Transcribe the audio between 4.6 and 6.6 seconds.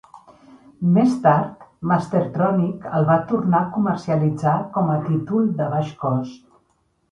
com a títol de baix cost.